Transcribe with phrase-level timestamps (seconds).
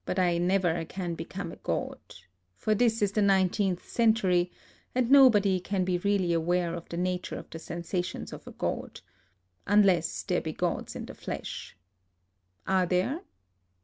[0.03, 1.99] But I never can become a god,—
[2.57, 4.49] for this is the nineteenth century;
[4.95, 9.01] and nobody can be really aware of the nature of the sensations of a god—
[9.77, 11.77] unless there be gods in the flesh.
[12.65, 13.21] Are there